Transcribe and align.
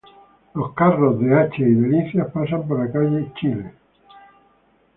Los 0.55 0.73
carros 0.73 1.19
de 1.19 1.39
H 1.39 1.61
y 1.61 1.63
Delicias 1.75 2.31
pasan 2.31 2.67
por 2.67 2.83
la 2.83 2.91
calle 2.91 3.31
Chile. 3.35 3.71